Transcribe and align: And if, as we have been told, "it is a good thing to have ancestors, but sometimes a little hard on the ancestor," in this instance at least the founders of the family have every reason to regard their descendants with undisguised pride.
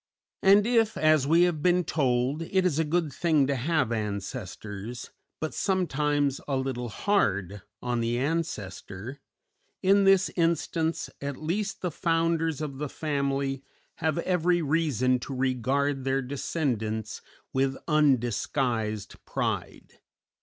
And 0.41 0.65
if, 0.65 0.97
as 0.97 1.27
we 1.27 1.43
have 1.43 1.61
been 1.61 1.83
told, 1.83 2.41
"it 2.41 2.65
is 2.65 2.79
a 2.79 2.83
good 2.83 3.13
thing 3.13 3.45
to 3.45 3.55
have 3.55 3.91
ancestors, 3.91 5.11
but 5.39 5.53
sometimes 5.53 6.41
a 6.47 6.57
little 6.57 6.89
hard 6.89 7.61
on 7.83 7.99
the 7.99 8.17
ancestor," 8.17 9.19
in 9.83 10.03
this 10.03 10.29
instance 10.35 11.11
at 11.21 11.37
least 11.37 11.81
the 11.83 11.91
founders 11.91 12.61
of 12.61 12.79
the 12.79 12.89
family 12.89 13.61
have 13.97 14.17
every 14.17 14.63
reason 14.63 15.19
to 15.19 15.35
regard 15.35 16.03
their 16.03 16.23
descendants 16.23 17.21
with 17.53 17.77
undisguised 17.87 19.23
pride. 19.25 19.99